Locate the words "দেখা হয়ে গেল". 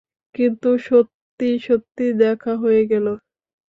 2.21-3.05